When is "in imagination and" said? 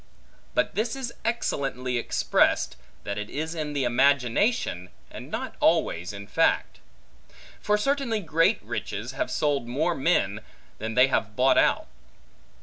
3.53-5.29